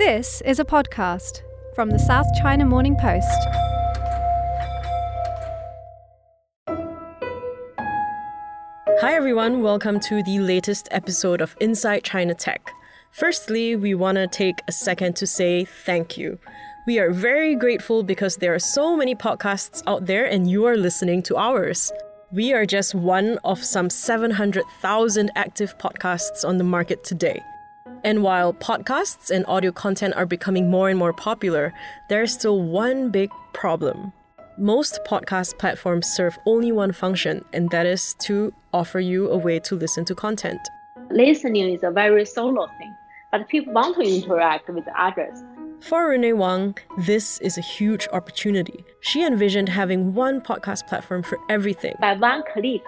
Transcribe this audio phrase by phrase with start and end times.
[0.00, 1.42] This is a podcast
[1.74, 3.28] from the South China Morning Post.
[9.02, 9.62] Hi, everyone.
[9.62, 12.72] Welcome to the latest episode of Inside China Tech.
[13.12, 16.38] Firstly, we want to take a second to say thank you.
[16.86, 20.78] We are very grateful because there are so many podcasts out there and you are
[20.78, 21.92] listening to ours.
[22.32, 27.42] We are just one of some 700,000 active podcasts on the market today.
[28.02, 31.74] And while podcasts and audio content are becoming more and more popular,
[32.08, 34.12] there's still one big problem.
[34.56, 39.58] Most podcast platforms serve only one function, and that is to offer you a way
[39.60, 40.60] to listen to content.
[41.10, 42.94] Listening is a very solo thing,
[43.32, 45.42] but people want to interact with others.
[45.80, 48.84] For Renee Wang, this is a huge opportunity.
[49.00, 51.94] She envisioned having one podcast platform for everything.
[52.00, 52.82] By one click,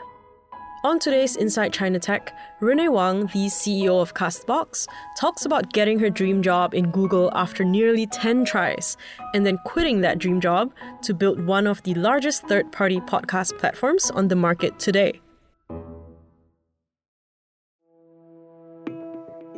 [0.85, 6.11] On today's Inside China Tech, Renee Wang, the CEO of Castbox, talks about getting her
[6.11, 8.97] dream job in Google after nearly 10 tries,
[9.33, 13.57] and then quitting that dream job to build one of the largest third party podcast
[13.59, 15.21] platforms on the market today.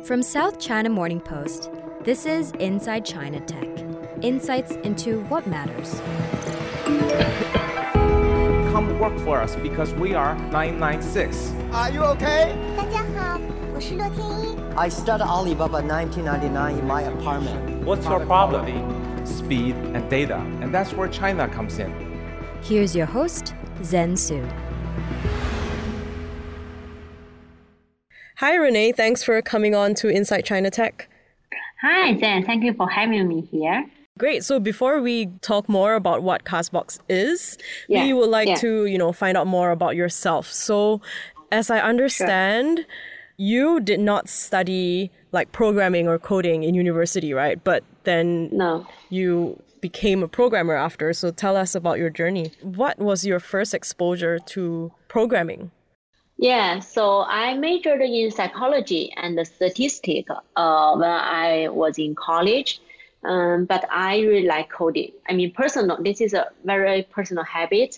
[0.03, 1.71] From South China Morning Post,
[2.03, 3.67] this is Inside China Tech.
[4.21, 5.99] Insights into what matters
[8.99, 11.53] work for us because we are 996.
[11.71, 12.53] Are you okay?
[14.77, 17.85] i studied Alibaba 1999 in my apartment.
[17.85, 19.25] What's your problem?
[19.25, 21.91] Speed and data, and that's where China comes in.
[22.61, 24.47] Here's your host, Zen Soo.
[28.37, 28.91] Hi, Renee.
[28.91, 31.09] Thanks for coming on to Inside China Tech.
[31.81, 32.45] Hi, Zen.
[32.45, 33.85] Thank you for having me here.
[34.17, 34.45] Great.
[34.45, 37.57] So before we talk more about what Castbox is,
[37.89, 38.55] Yeah, we would like yeah.
[38.55, 40.47] to, you know, find out more about yourself.
[40.47, 41.01] So
[41.51, 42.85] as I understand,
[43.35, 47.61] you did not study like programming or coding in university, right?
[47.61, 48.87] But then No.
[49.09, 51.11] you became a programmer after.
[51.11, 52.53] So tell us about your journey.
[52.61, 55.71] What was your first exposure to programming?
[56.37, 62.79] Yeah, so I majored in psychology and statistics uh, when I was in college.
[63.25, 65.11] Um, but I really like coding.
[65.27, 67.97] I mean, personal, this is a very personal habit.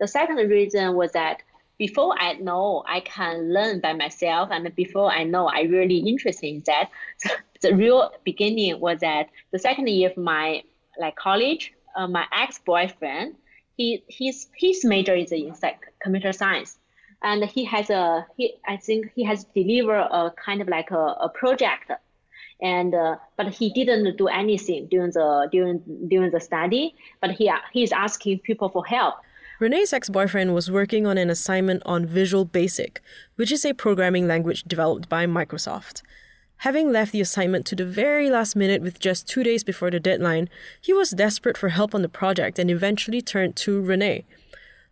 [0.00, 1.42] The second reason was that
[1.78, 6.46] before I know I can learn by myself, and before I know I really interested
[6.46, 6.90] in that,
[7.62, 10.62] the real beginning was that the second year of my
[10.98, 13.36] like college, uh, my ex-boyfriend,
[13.76, 16.78] he his his major is in like computer science,
[17.22, 21.04] and he has a he I think he has delivered a kind of like a,
[21.20, 21.90] a project
[22.62, 27.50] and uh, but he didn't do anything during the during during the study but he
[27.72, 29.14] he's asking people for help
[29.60, 33.00] Renee's ex boyfriend was working on an assignment on Visual Basic,
[33.36, 36.02] which is a programming language developed by Microsoft.
[36.58, 40.00] Having left the assignment to the very last minute with just two days before the
[40.00, 40.48] deadline,
[40.80, 44.24] he was desperate for help on the project and eventually turned to Renee.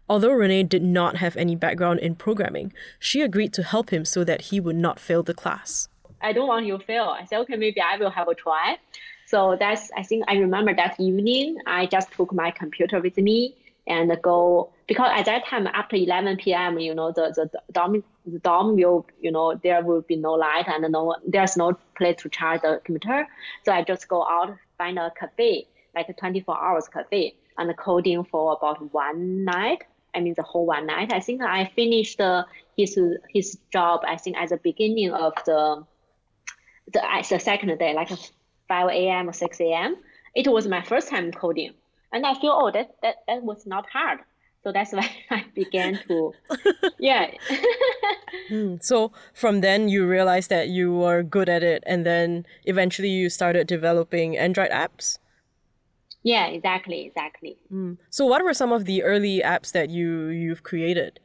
[0.09, 4.23] Although Renee did not have any background in programming, she agreed to help him so
[4.25, 5.89] that he would not fail the class.
[6.23, 7.17] I don't want you to fail.
[7.21, 8.79] I said okay maybe i will have a try.
[9.27, 13.57] So that's i think i remember that evening i just took my computer with me
[13.87, 18.39] and go because at that time after 11 p.m you know the, the dorm the
[18.39, 22.29] dorm will you know there will be no light and no there's no place to
[22.29, 23.27] charge the computer.
[23.65, 28.25] So i just go out find a cafe like a 24 hours cafe and coding
[28.25, 29.85] for about one night.
[30.15, 31.13] I mean the whole one night.
[31.13, 32.45] I think i finished uh,
[32.77, 32.99] his
[33.33, 35.85] his job i think at the beginning of the
[36.93, 37.01] the,
[37.31, 38.09] the second day like
[38.69, 39.97] 5 a.m or 6 a.m
[40.35, 41.73] it was my first time coding
[42.13, 44.21] and i feel oh that that, that was not hard
[44.65, 46.33] so that's why i began to
[46.99, 47.31] yeah
[48.81, 53.29] So from then, you realized that you were good at it, and then eventually you
[53.31, 55.19] started developing Android apps.
[56.23, 57.57] yeah exactly exactly
[58.11, 61.21] So, what were some of the early apps that you you've created?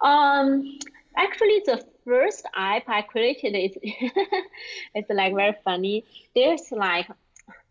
[0.00, 0.78] Um,
[1.16, 3.76] actually, the first app I created is
[4.94, 6.04] it's like very funny.
[6.34, 7.08] There's like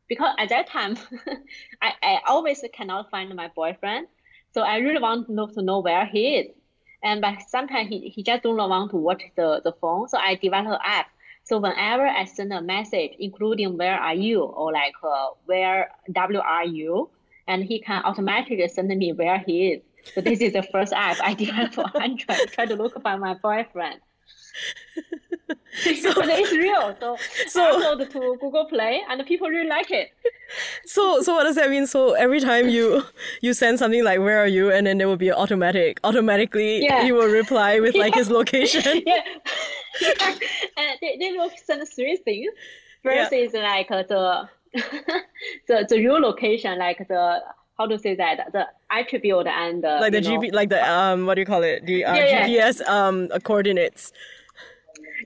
[0.08, 0.98] because at that time
[1.82, 4.08] I, I always cannot find my boyfriend,
[4.54, 6.56] so I really want to know to know where he is.
[7.04, 10.36] And but sometimes he, he just don't want to watch the, the phone, so I
[10.36, 11.08] developed an app.
[11.46, 16.40] So whenever I send a message, including where are you or like uh, where W
[16.40, 17.10] are you,
[17.48, 19.82] and he can automatically send me where he is.
[20.16, 22.52] So this is the first app I developed for Android.
[22.54, 24.00] Try to look for my boyfriend.
[26.02, 26.96] so it's real.
[27.00, 27.18] So,
[27.48, 30.12] So- upload to Google Play, and people really like it.
[30.86, 31.88] So, so what does that mean?
[31.88, 33.04] So every time you
[33.42, 37.04] you send something like "Where are you?" and then there will be automatic, automatically Yeah.
[37.04, 39.02] he will reply with like his location.
[39.06, 39.24] yeah.
[40.02, 40.36] yeah.
[40.78, 42.52] and they, they will send three things.
[43.04, 43.40] First Yeah.
[43.40, 44.48] is like the
[45.68, 47.42] the the real location, like the
[47.78, 51.26] how to say that the attribute and the, Like the know, GP, like the um,
[51.26, 51.86] what do you call it?
[51.86, 52.48] The uh, Yeah, yeah.
[52.48, 54.12] GPS um uh, coordinates.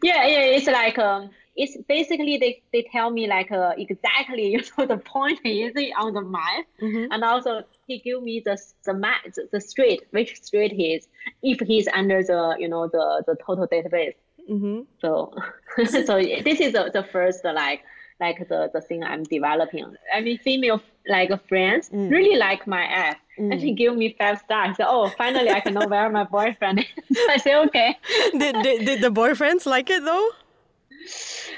[0.03, 4.61] Yeah, yeah, it's like um, it's basically they, they tell me like uh, exactly you
[4.77, 7.07] know the point is on the map, Mhm.
[7.11, 11.07] and also he give me the the map the, the street which street he is
[11.43, 14.15] if he's under the you know the the total database.
[14.49, 14.81] Mm-hmm.
[15.01, 15.33] So
[15.85, 17.81] so this is the, the first like
[18.19, 19.95] like the, the thing I'm developing.
[20.13, 22.09] I mean female like friends Mm.
[22.11, 23.17] really like my app.
[23.37, 24.77] And she give me five stars.
[24.77, 27.17] So, oh, finally I can know where my boyfriend is.
[27.29, 27.95] I say okay.
[28.31, 30.29] did, did did the boyfriends like it though?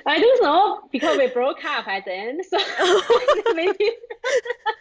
[0.06, 2.58] I don't know because we broke up at the end, so
[3.56, 3.92] maybe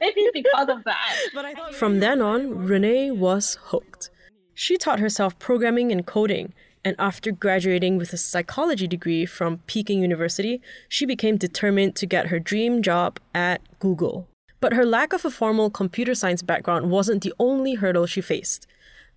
[0.01, 1.17] maybe because of that.
[1.35, 4.11] But I thought from then on, Renee was hooked.
[4.55, 6.53] She taught herself programming and coding,
[6.85, 12.29] and after graduating with a psychology degree from Peking University, she became determined to get
[12.29, 14.29] her dream job at Google.
[14.61, 18.67] But her lack of a formal computer science background wasn't the only hurdle she faced.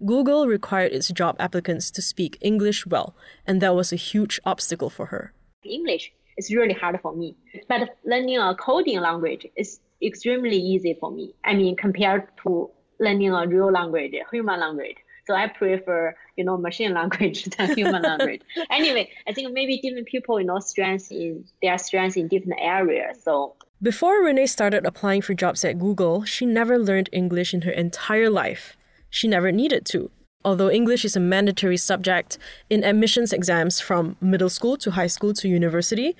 [0.05, 3.15] Google required its job applicants to speak English well,
[3.45, 5.33] and that was a huge obstacle for her.
[5.63, 7.35] English is really hard for me,
[7.67, 11.35] but learning a coding language is extremely easy for me.
[11.43, 12.69] I mean, compared to
[12.99, 14.97] learning a real language, a human language.
[15.27, 18.41] So I prefer, you know, machine language than human language.
[18.69, 23.21] Anyway, I think maybe different people, you know, strengths in their strengths in different areas.
[23.23, 27.71] So Before Renee started applying for jobs at Google, she never learned English in her
[27.71, 28.77] entire life.
[29.09, 30.09] She never needed to.
[30.43, 32.39] Although English is a mandatory subject
[32.69, 36.15] in admissions exams from middle school to high school to university,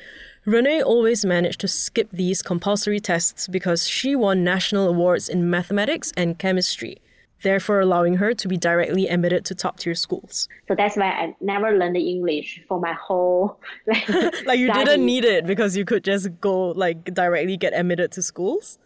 [0.46, 6.12] Renee always managed to skip these compulsory tests because she won national awards in mathematics
[6.16, 7.02] and chemistry,
[7.44, 10.48] therefore allowing her to be directly admitted to top tier schools.
[10.68, 14.08] so that's why I never learned English for my whole like,
[14.46, 14.86] Like you study.
[14.86, 18.78] didn't need it because you could just go like directly get admitted to schools.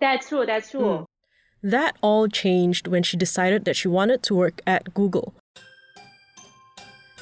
[0.00, 0.44] That's true.
[0.46, 0.98] That's true.
[0.98, 1.04] Hmm.
[1.70, 5.32] That all changed when she decided that she wanted to work at Google.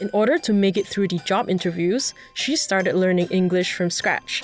[0.00, 4.42] In order to make it through the job interviews, she started learning English from scratch.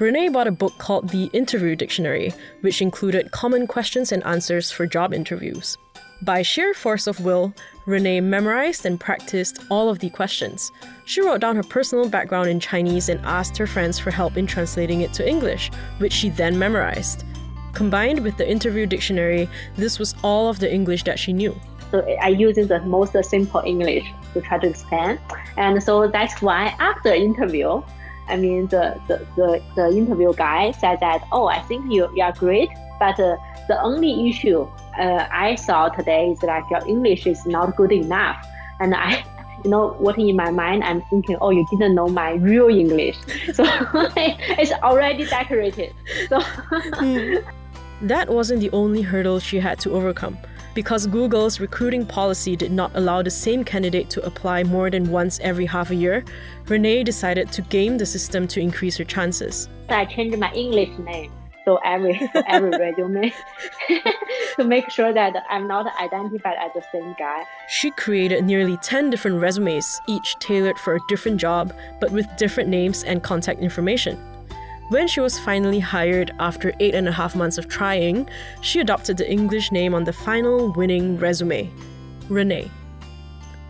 [0.00, 4.86] Renee bought a book called The Interview Dictionary, which included common questions and answers for
[4.86, 5.78] job interviews.
[6.20, 7.54] By sheer force of will,
[7.86, 10.72] Renee memorized and practiced all of the questions.
[11.04, 14.48] She wrote down her personal background in Chinese and asked her friends for help in
[14.48, 17.24] translating it to English, which she then memorized.
[17.72, 21.54] Combined with the interview dictionary, this was all of the English that she knew.
[21.92, 25.20] So I using the most simple English to try to explain.
[25.56, 27.80] And so that's why after interview,
[28.28, 32.22] I mean, the, the, the, the interview guy said that, oh, I think you, you
[32.22, 33.36] are great, but uh,
[33.68, 34.68] the only issue
[34.98, 38.46] uh, I saw today is like your English is not good enough.
[38.80, 39.24] And I,
[39.64, 43.16] you know, what in my mind, I'm thinking, oh, you didn't know my real English.
[43.54, 43.64] So
[44.16, 45.94] it's already decorated.
[46.28, 46.40] So
[48.02, 50.38] That wasn't the only hurdle she had to overcome.
[50.74, 55.38] Because Google's recruiting policy did not allow the same candidate to apply more than once
[55.40, 56.24] every half a year,
[56.66, 59.68] Renee decided to game the system to increase her chances.
[59.88, 61.30] I changed my English name.
[61.64, 63.32] So every every resume
[64.56, 67.44] to make sure that I'm not identified as the same guy.
[67.68, 72.68] She created nearly 10 different resumes, each tailored for a different job, but with different
[72.68, 74.18] names and contact information.
[74.90, 78.28] When she was finally hired after eight and a half months of trying,
[78.60, 81.70] she adopted the English name on the final winning resume
[82.28, 82.70] Renee.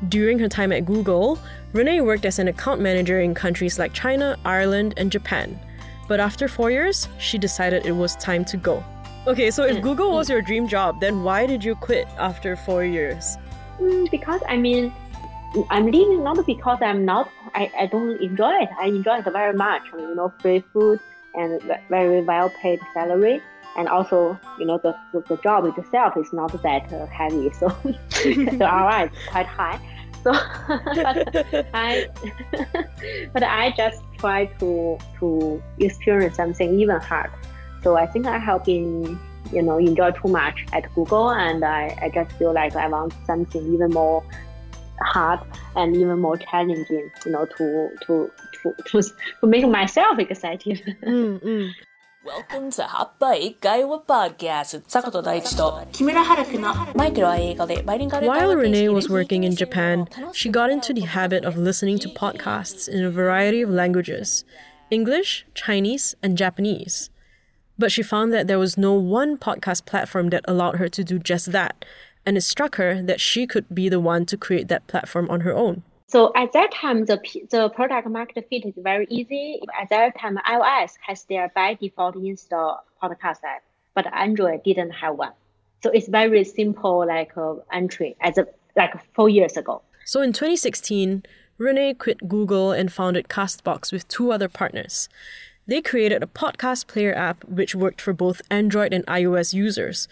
[0.08, 1.38] During her time at Google,
[1.72, 5.58] Renee worked as an account manager in countries like China, Ireland, and Japan.
[6.08, 8.84] But after four years, she decided it was time to go.
[9.26, 12.84] Okay, so if Google was your dream job, then why did you quit after four
[12.84, 13.38] years?
[13.80, 14.92] Mm, because I mean,
[15.70, 18.68] I'm leaving not because I'm not I, I don't enjoy it.
[18.78, 19.82] I enjoy it very much.
[19.92, 21.00] You know, free food
[21.34, 23.42] and very well paid salary.
[23.76, 27.68] And also, you know, the, the, the job itself is not that uh, heavy, so
[28.22, 29.80] the ROI is quite high.
[30.22, 30.32] So,
[30.94, 32.08] but I,
[33.32, 37.30] but I just try to to experience something even hard.
[37.82, 39.18] So I think I have been,
[39.52, 43.12] you know, enjoy too much at Google, and I, I just feel like I want
[43.26, 44.22] something even more
[45.01, 45.39] hard
[45.75, 49.01] and even more challenging, you know, to to to to,
[49.41, 50.81] to make myself excited.
[51.03, 51.71] Mm-mm.
[52.25, 60.69] Welcome to 葉っぱ英会話 Podcast 坂戸大地と木村春樹のマイケルは映画でバイリンガル会 While 話形式 Renee で was working in Japan, she got
[60.69, 64.45] into the habit of listening to podcasts in a variety of languages
[64.91, 67.09] English, Chinese, and Japanese.
[67.77, 71.19] But she found that there was no one podcast platform that allowed her to do
[71.19, 71.85] just that,
[72.26, 75.40] and it struck her that she could be the one to create that platform on
[75.40, 75.82] her own.
[76.06, 77.18] So at that time, the
[77.50, 79.60] the product market fit is very easy.
[79.80, 83.62] At that time, iOS has their by default install podcast app,
[83.94, 85.32] but Android didn't have one.
[85.82, 89.82] So it's very simple, like uh, entry as a, like four years ago.
[90.04, 91.24] So in 2016,
[91.58, 95.08] Renee quit Google and founded Castbox with two other partners.
[95.66, 100.08] They created a podcast player app which worked for both Android and iOS users.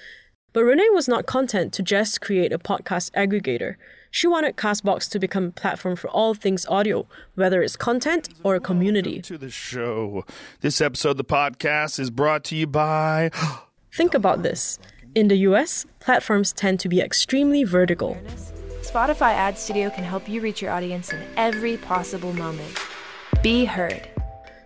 [0.52, 3.76] But Renee was not content to just create a podcast aggregator.
[4.10, 8.54] She wanted Castbox to become a platform for all things audio, whether it's content or
[8.54, 9.22] a community.
[9.22, 10.26] To the show.
[10.60, 13.30] This episode of the podcast is brought to you by.
[13.94, 14.78] Think about this.
[15.14, 18.18] In the US, platforms tend to be extremely vertical.
[18.82, 22.78] Spotify Ad Studio can help you reach your audience in every possible moment.
[23.42, 24.11] Be heard.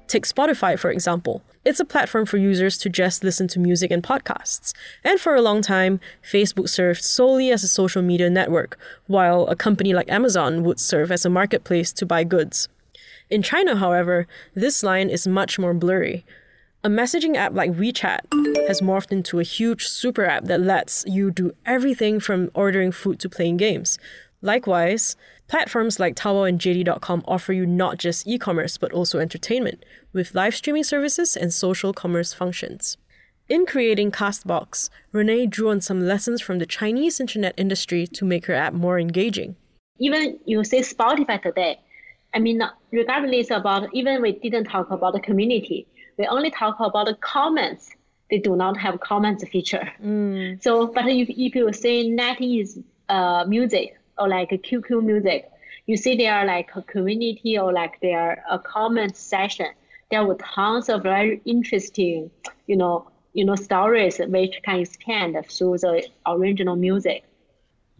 [0.08, 1.42] Take Spotify, for example.
[1.64, 4.72] It's a platform for users to just listen to music and podcasts.
[5.02, 9.56] And for a long time, Facebook served solely as a social media network, while a
[9.56, 12.68] company like Amazon would serve as a marketplace to buy goods.
[13.30, 16.24] In China, however, this line is much more blurry.
[16.84, 18.20] A messaging app like WeChat
[18.68, 23.18] has morphed into a huge super app that lets you do everything from ordering food
[23.18, 23.98] to playing games.
[24.42, 25.16] Likewise,
[25.48, 30.34] platforms like Taobao and JD.com offer you not just e commerce but also entertainment, with
[30.34, 32.96] live streaming services and social commerce functions.
[33.48, 38.46] In creating Castbox, Renee drew on some lessons from the Chinese internet industry to make
[38.46, 39.56] her app more engaging.
[39.98, 41.78] Even you say Spotify today,
[42.34, 45.86] I mean, regardless about even we didn't talk about the community,
[46.18, 47.90] we only talk about the comments.
[48.30, 49.88] They do not have comments feature.
[50.02, 50.60] Mm.
[50.60, 55.50] So, but if, if you say NetEase uh, music or like a QQ music,
[55.86, 59.68] you see there are like a community or like there are a comment session.
[60.10, 62.30] There were tons of very interesting,
[62.66, 67.24] you know, you know, stories which can expand through the original music.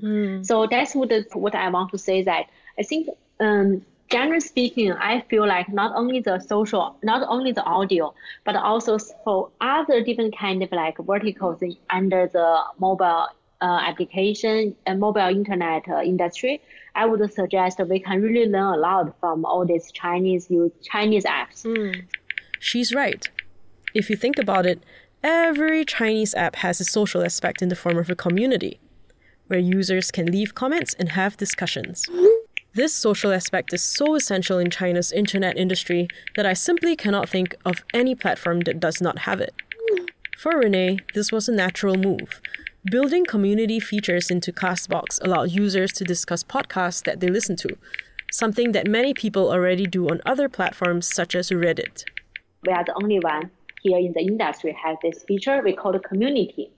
[0.03, 0.45] Mm.
[0.45, 2.47] So that's what what I want to say that
[2.79, 3.09] I think
[3.41, 8.57] um, generally speaking, I feel like not only the social, not only the audio, but
[8.57, 13.29] also for other different kind of like verticals under the mobile
[13.61, 16.61] uh, application and mobile internet uh, industry,
[16.95, 20.49] I would suggest we can really learn a lot from all these Chinese
[20.83, 21.65] Chinese apps.
[21.65, 22.05] Mm.
[22.59, 23.29] She's right.
[23.95, 24.83] If you think about it,
[25.23, 28.79] every Chinese app has a social aspect in the form of a community,
[29.47, 32.07] where users can leave comments and have discussions.
[32.75, 37.55] This social aspect is so essential in China's internet industry that I simply cannot think
[37.65, 39.55] of any platform that does not have it.
[40.37, 42.43] For Renee, this was a natural move.
[42.91, 47.77] Building community features into Castbox allowed users to discuss podcasts that they listen to,
[48.31, 52.05] something that many people already do on other platforms such as Reddit.
[52.67, 53.51] We are the only one
[53.83, 56.71] here in the industry has this feature we call the community.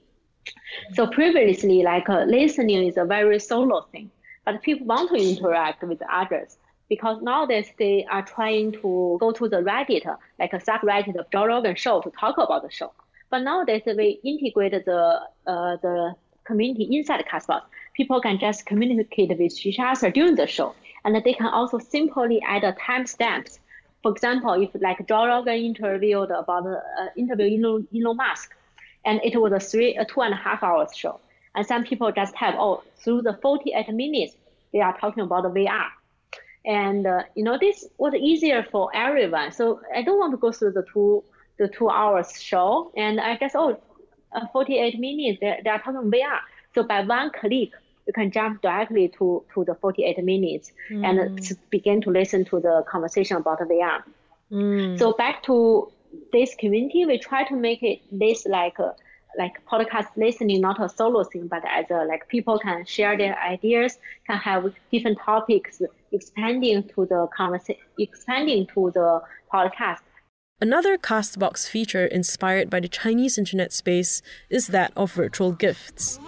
[0.95, 4.11] So previously, like uh, listening is a very solo thing
[4.49, 6.57] but people want to interact with others
[6.89, 10.07] because nowadays they are trying to go to the Reddit,
[10.39, 12.93] like a subreddit of Joe Rogan show to talk about the show.
[13.31, 17.63] But nowadays we integrate the uh, the community inside Castbox.
[17.95, 22.41] People can just communicate with each other during the show, and they can also simply
[22.47, 23.59] add timestamps.
[24.03, 26.81] For example, if like Joe Rogan interviewed about uh,
[27.17, 28.55] interview Elon, Elon Musk,
[29.05, 31.21] and it was a three a two and a half hours show,
[31.55, 34.37] and some people just have, oh, through the 48 minutes,
[34.73, 35.87] they are talking about VR.
[36.65, 39.51] And, uh, you know, this was easier for everyone.
[39.53, 41.25] So I don't want to go through the two,
[41.59, 42.93] the two hours show.
[42.97, 43.81] And I guess, oh,
[44.33, 46.39] uh, 48 minutes, they, they are talking VR.
[46.75, 47.71] So by one click,
[48.07, 51.05] you can jump directly to, to the 48 minutes mm.
[51.05, 54.03] and begin to listen to the conversation about the VR.
[54.51, 54.99] Mm.
[54.99, 55.93] So back to
[56.33, 58.95] this community, we try to make it this like a,
[59.37, 63.39] like podcast listening not a solo thing but as a like people can share their
[63.39, 69.21] ideas can have different topics expanding to the conversation expanding to the
[69.53, 70.01] podcast
[70.61, 76.19] Another Castbox feature inspired by the Chinese internet space is that of virtual gifts.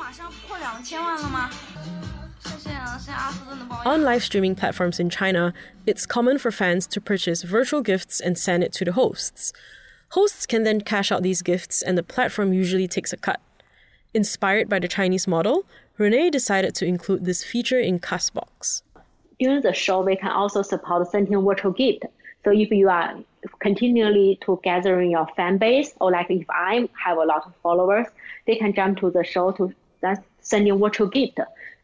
[3.84, 5.52] On live streaming platforms in China,
[5.84, 9.52] it's common for fans to purchase virtual gifts and send it to the hosts.
[10.10, 13.40] Hosts can then cash out these gifts, and the platform usually takes a cut.
[14.14, 15.66] Inspired by the Chinese model,
[15.98, 18.82] Renee decided to include this feature in Castbox.
[19.40, 22.04] During the show, we can also support sending virtual gift.
[22.44, 23.16] So if you are
[23.60, 28.06] continually to gathering your fan base, or like if I have a lot of followers,
[28.46, 29.72] they can jump to the show to
[30.40, 31.38] send you virtual gift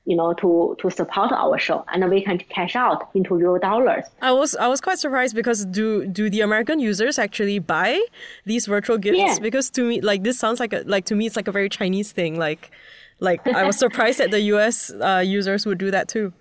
[0.06, 4.04] you know, to to support our show, and we can cash out into real dollars.
[4.22, 8.00] I was I was quite surprised because do do the American users actually buy
[8.44, 9.18] these virtual gifts?
[9.18, 9.38] Yeah.
[9.40, 11.68] Because to me, like this sounds like a like to me, it's like a very
[11.68, 12.38] Chinese thing.
[12.38, 12.70] Like,
[13.18, 14.92] like I was surprised that the U.S.
[14.92, 16.32] Uh, users would do that too.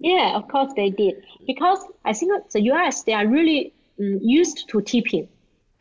[0.00, 1.24] Yeah, of course they did.
[1.46, 5.28] Because I think the US, they are really used to tipping.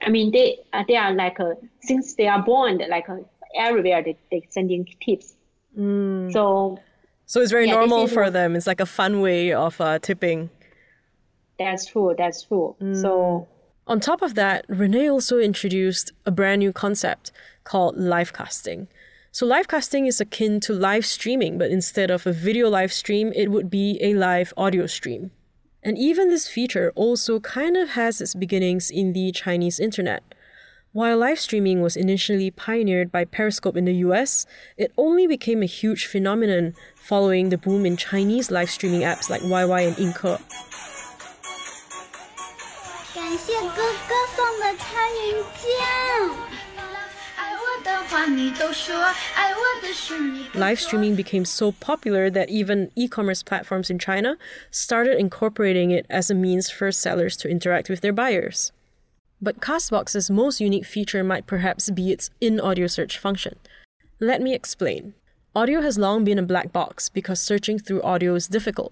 [0.02, 3.18] I mean, they uh, they are like, uh, since they are born, like uh,
[3.58, 5.36] everywhere they, they sending tips.
[5.78, 6.32] Mm.
[6.34, 6.80] So,
[7.26, 8.56] so it's very yeah, normal for them.
[8.56, 10.50] It's like a fun way of uh, tipping.
[11.60, 12.14] That's true.
[12.18, 12.76] That's true.
[12.82, 13.02] Mm.
[13.02, 13.48] So,
[13.88, 17.32] on top of that, Renee also introduced a brand new concept
[17.64, 18.88] called live casting.
[19.32, 23.32] So, live casting is akin to live streaming, but instead of a video live stream,
[23.36, 25.32] it would be a live audio stream.
[25.83, 30.23] And even this feature also kind of has its beginnings in the Chinese internet.
[30.93, 35.67] While live streaming was initially pioneered by Periscope in the US, it only became a
[35.67, 40.39] huge phenomenon following the boom in Chinese live streaming apps like YY and Inke.
[43.15, 46.66] 感谢哥哥送的参云剑。
[50.56, 54.38] Live streaming became so popular that even e commerce platforms in China
[54.70, 58.74] started incorporating it as a means for sellers to interact with their buyers.
[59.42, 63.58] But Castbox's most unique feature might perhaps be its in audio search function.
[64.20, 65.14] Let me explain.
[65.56, 68.92] Audio has long been a black box because searching through audio is difficult.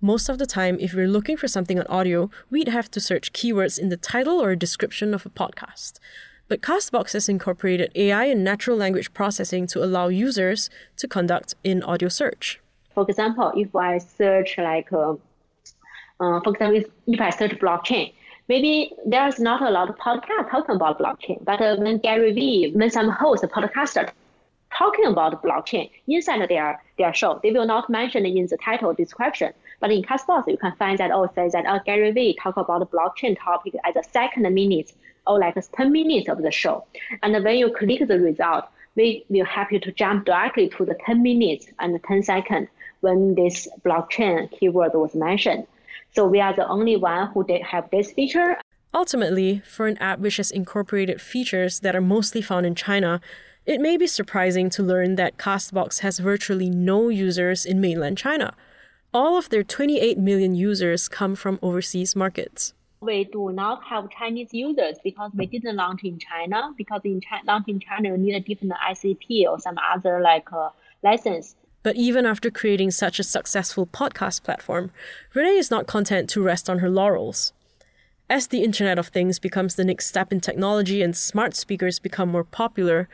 [0.00, 3.32] Most of the time, if we're looking for something on audio, we'd have to search
[3.32, 5.98] keywords in the title or description of a podcast.
[6.48, 11.82] But Castbox has incorporated AI and natural language processing to allow users to conduct in
[11.82, 12.60] audio search.
[12.94, 18.12] For example, if I search like, uh, uh, for example, if, if I search blockchain,
[18.48, 21.42] maybe there's not a lot of podcast talking about blockchain.
[21.44, 24.10] But uh, when Gary Vee, when some host, podcaster
[24.76, 28.92] talking about blockchain inside their, their show, they will not mention it in the title
[28.92, 29.52] description.
[29.80, 32.80] But in Castbox, you can find that, oh, says that, oh, Gary Vee talk about
[32.80, 34.92] the blockchain topic as a second minute
[35.26, 36.84] or like 10 minutes of the show.
[37.22, 38.64] And when you click the result,
[38.94, 42.68] we will help you to jump directly to the 10 minutes and 10 seconds
[43.00, 45.66] when this blockchain keyword was mentioned.
[46.14, 48.58] So we are the only one who did have this feature.
[48.94, 53.20] Ultimately, for an app which has incorporated features that are mostly found in China,
[53.64, 58.54] it may be surprising to learn that Castbox has virtually no users in mainland China.
[59.14, 64.48] All of their 28 million users come from overseas markets we do not have Chinese
[64.52, 66.72] users because we didn't launch in China.
[66.76, 70.52] Because in China, launch in China, you need a different ICP or some other like
[70.52, 70.70] uh,
[71.02, 71.56] license.
[71.82, 74.92] But even after creating such a successful podcast platform,
[75.34, 77.52] Renee is not content to rest on her laurels.
[78.30, 82.30] As the Internet of Things becomes the next step in technology and smart speakers become
[82.30, 83.08] more popular,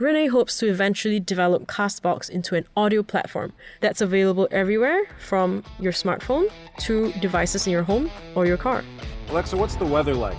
[0.00, 5.92] Renee hopes to eventually develop Castbox into an audio platform that's available everywhere from your
[5.92, 8.82] smartphone to devices in your home or your car.
[9.28, 10.36] Alexa, what's the weather like?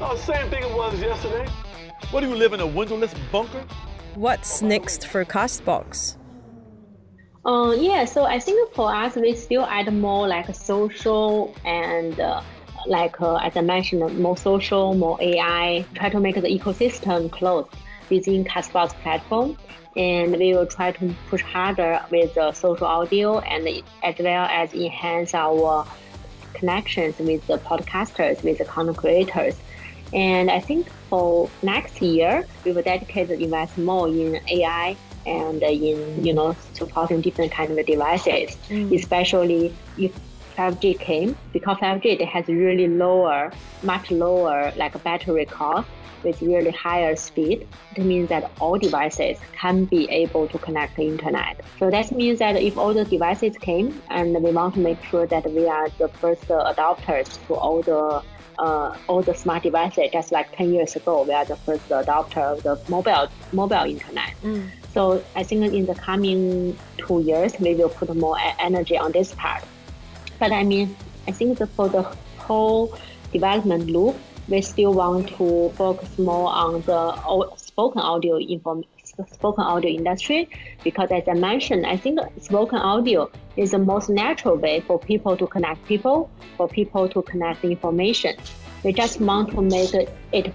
[0.00, 1.50] Oh, same thing it was yesterday.
[2.12, 3.64] What do you live in a windowless bunker?
[4.14, 6.16] What's next for Castbox?
[7.44, 12.40] Uh, yeah, so I think for us, we still add more like social and uh,
[12.86, 15.84] like uh, as I mentioned, more social, more AI.
[15.94, 17.66] Try to make the ecosystem close
[18.12, 19.56] within Castbox platform,
[19.96, 23.66] and we will try to push harder with the social audio and
[24.02, 25.86] as well as enhance our
[26.54, 29.56] connections with the podcasters, with the content creators.
[30.12, 35.62] And I think for next year, we will dedicate the invest more in AI and
[35.62, 38.94] in you know supporting different kind of devices, mm.
[38.98, 40.12] especially if
[40.54, 45.88] 5G came because 5G it has really lower, much lower like battery cost
[46.24, 51.02] with really higher speed, it means that all devices can be able to connect to
[51.02, 51.60] internet.
[51.78, 55.26] So that means that if all the devices came and we want to make sure
[55.26, 58.22] that we are the first adopters to all the
[58.58, 62.42] uh, all the smart devices, just like 10 years ago, we are the first adopter
[62.42, 64.34] of the mobile mobile internet.
[64.42, 64.68] Mm.
[64.92, 69.34] So I think in the coming two years, we will put more energy on this
[69.34, 69.64] part.
[70.42, 70.96] But I mean,
[71.28, 72.02] I think for the
[72.36, 72.98] whole
[73.32, 74.16] development loop,
[74.48, 78.82] we still want to focus more on the spoken audio inform
[79.30, 80.48] spoken audio industry
[80.82, 85.36] because as I mentioned, I think spoken audio is the most natural way for people
[85.36, 88.34] to connect people, for people to connect information.
[88.82, 89.94] We just want to make
[90.32, 90.52] it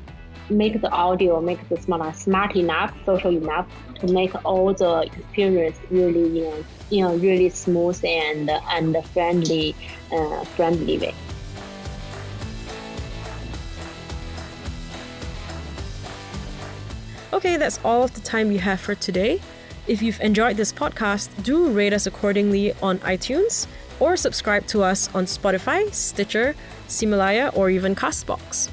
[0.50, 3.68] make the audio, make the smart smart enough, social enough
[4.00, 9.76] to make all the experience really you know, you know really smooth and and friendly
[10.12, 11.16] uh, friendly way.
[17.34, 19.42] Okay, that's all of the time we have for today.
[19.86, 23.68] If you've enjoyed this podcast, do rate us accordingly on iTunes
[24.00, 26.56] or subscribe to us on Spotify, Stitcher,
[26.90, 28.70] Himalaya, or even Castbox.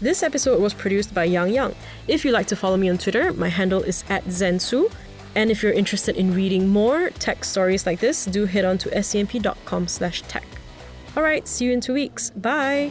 [0.00, 1.74] This episode was produced by Yang Yang.
[2.08, 4.90] If you'd like to follow me on Twitter, my handle is at Zensu.
[5.34, 8.88] And if you're interested in reading more tech stories like this, do head on to
[8.90, 10.46] scmp.com slash tech.
[11.16, 12.30] All right, see you in two weeks.
[12.30, 12.90] Bye.